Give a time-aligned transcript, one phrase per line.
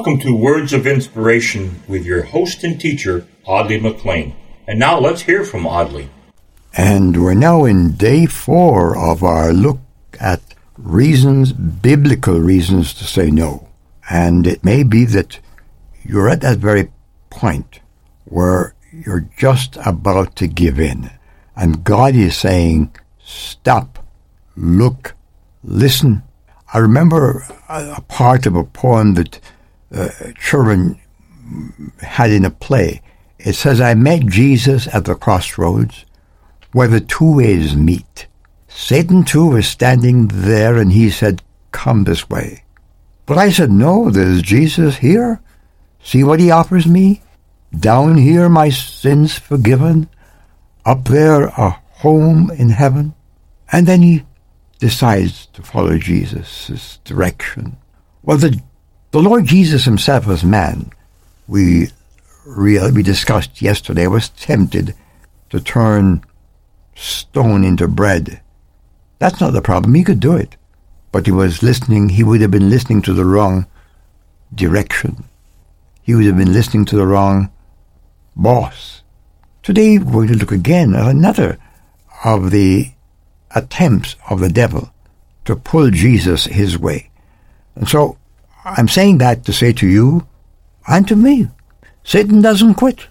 [0.00, 4.34] Welcome to Words of Inspiration with your host and teacher, Audley McLean.
[4.66, 6.08] And now let's hear from Audley.
[6.74, 9.78] And we're now in day four of our look
[10.18, 10.40] at
[10.78, 13.68] reasons, biblical reasons to say no.
[14.08, 15.38] And it may be that
[16.02, 16.90] you're at that very
[17.28, 17.80] point
[18.24, 21.10] where you're just about to give in.
[21.54, 24.02] And God is saying, stop,
[24.56, 25.14] look,
[25.62, 26.22] listen.
[26.72, 29.40] I remember a, a part of a poem that
[29.94, 30.08] uh,
[30.38, 31.00] children
[32.00, 33.02] had in a play.
[33.38, 36.04] It says, I met Jesus at the crossroads
[36.72, 38.26] where the two ways meet.
[38.68, 41.42] Satan too was standing there and he said,
[41.72, 42.64] Come this way.
[43.26, 45.40] But I said, No, there's Jesus here.
[46.02, 47.22] See what he offers me?
[47.78, 50.08] Down here my sins forgiven,
[50.84, 53.14] up there a home in heaven.
[53.70, 54.24] And then he
[54.78, 57.76] decides to follow Jesus' direction.
[58.22, 58.60] Well, the,
[59.10, 60.92] the Lord Jesus himself as man,
[61.48, 61.90] we,
[62.46, 64.94] we discussed yesterday, was tempted
[65.50, 66.24] to turn
[66.94, 68.40] stone into bread.
[69.18, 69.94] That's not the problem.
[69.94, 70.56] He could do it.
[71.12, 73.66] But he was listening, he would have been listening to the wrong
[74.54, 75.24] direction.
[76.02, 77.50] He would have been listening to the wrong
[78.36, 79.02] boss.
[79.62, 81.58] Today we're going to look again at another
[82.24, 82.92] of the
[83.54, 84.92] attempts of the devil
[85.44, 87.10] to pull Jesus his way.
[87.74, 88.18] And so
[88.76, 90.26] I'm saying that to say to you
[90.86, 91.48] and to me,
[92.04, 93.06] Satan doesn't quit.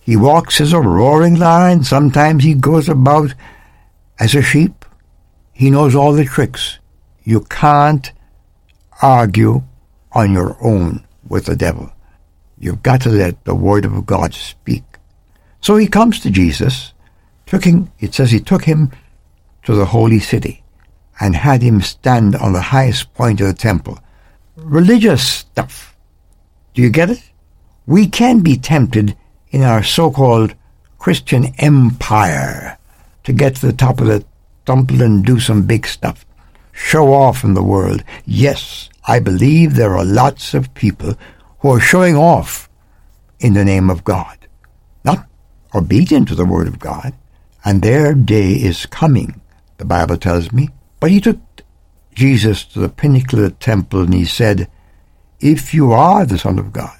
[0.00, 1.84] He walks as a roaring lion.
[1.84, 3.34] Sometimes he goes about
[4.18, 4.84] as a sheep.
[5.52, 6.78] He knows all the tricks.
[7.22, 8.12] You can't
[9.00, 9.62] argue
[10.12, 11.90] on your own with the devil.
[12.58, 14.84] You've got to let the word of God speak.
[15.60, 16.92] So he comes to Jesus,
[17.46, 18.90] took him, it says he took him
[19.64, 20.62] to the holy city
[21.20, 23.98] and had him stand on the highest point of the temple.
[24.56, 25.96] Religious stuff.
[26.74, 27.22] Do you get it?
[27.86, 29.16] We can be tempted
[29.50, 30.54] in our so-called
[30.98, 32.78] Christian empire
[33.24, 34.24] to get to the top of the
[34.64, 36.24] tumble and do some big stuff.
[36.72, 38.04] Show off in the world.
[38.26, 41.14] Yes, I believe there are lots of people
[41.58, 42.68] who are showing off
[43.40, 44.38] in the name of God,
[45.04, 45.26] not
[45.74, 47.12] obedient to the word of God,
[47.64, 49.40] and their day is coming,
[49.78, 50.70] the Bible tells me.
[51.00, 51.38] But he took
[52.14, 54.68] Jesus to the pinnacle of the temple and he said,
[55.40, 56.98] If you are the Son of God,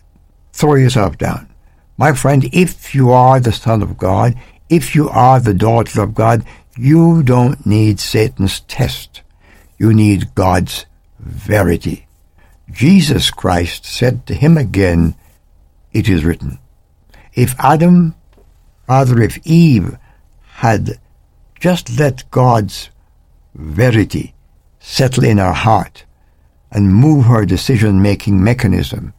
[0.53, 1.49] throw yourself down.
[1.97, 4.35] My friend, if you are the Son of God,
[4.69, 6.45] if you are the daughter of God,
[6.77, 9.23] you don't need Satan's test.
[9.79, 10.87] You need God's
[11.21, 12.07] verity.
[12.71, 15.15] Jesus Christ said to him again,
[15.93, 16.59] It is written.
[17.35, 18.15] If Adam,
[18.89, 19.97] rather if Eve,
[20.57, 20.99] had
[21.61, 22.91] just let God's
[23.55, 24.34] verity
[24.84, 26.05] settle in her heart
[26.71, 29.15] and move her decision-making mechanism,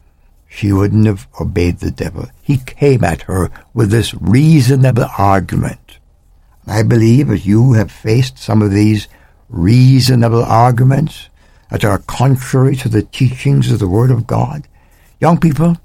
[0.48, 2.26] she wouldn't have obeyed the devil.
[2.40, 5.98] He came at her with this reasonable argument.
[6.68, 9.08] I believe that you have faced some of these
[9.48, 11.30] reasonable arguments
[11.70, 14.68] that are contrary to the teachings of the Word of God.
[15.20, 15.76] Young people,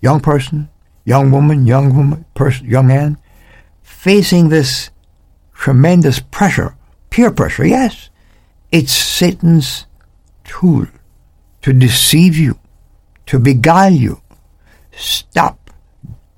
[0.00, 0.68] young person,
[1.04, 3.18] young woman, young woman, person, young man,
[3.82, 4.90] facing this
[5.54, 6.76] tremendous pressure,
[7.10, 8.10] peer pressure, yes,
[8.72, 9.86] it's Satan's
[10.44, 10.86] tool
[11.60, 12.58] to deceive you,
[13.26, 14.20] to beguile you.
[14.92, 15.70] Stop.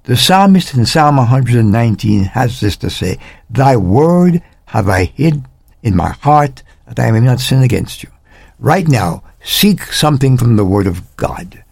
[0.03, 3.19] The psalmist in Psalm 119 has this to say,
[3.49, 5.45] Thy word have I hid
[5.83, 8.11] in my heart that I may not sin against you.
[8.59, 11.65] Right now, seek something from the Word of God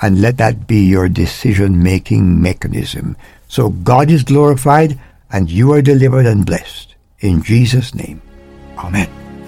[0.00, 3.16] and let that be your decision-making mechanism.
[3.48, 4.98] So God is glorified
[5.30, 6.94] and you are delivered and blessed.
[7.20, 8.20] In Jesus' name.
[8.78, 9.21] Amen.